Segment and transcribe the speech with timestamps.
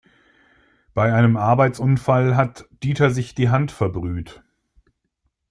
[0.95, 4.41] Bei einem Arbeitsunfall hat Dieter sich die Hand verbrüht.